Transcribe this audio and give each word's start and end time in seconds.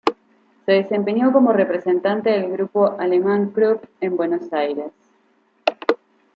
Se 0.65 0.71
desempeñó 0.71 1.31
como 1.31 1.53
representante 1.53 2.31
del 2.31 2.51
grupo 2.53 2.95
alemán 2.99 3.51
Krupp 3.51 3.83
en 3.99 4.17
Buenos 4.17 4.51
Aires. 4.51 4.91